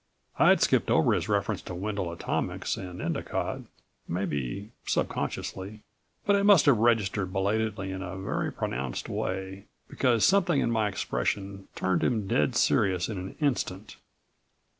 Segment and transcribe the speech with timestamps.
[0.39, 3.61] I'd skipped over his reference to Wendel Atomics and Endicott,
[4.07, 5.81] maybe subconsciously,
[6.25, 10.87] but it must have registered belatedly in a very pronounced way, because something in my
[10.87, 13.97] expression turned him dead serious in an instant.